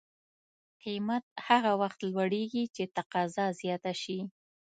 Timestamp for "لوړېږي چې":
2.11-2.83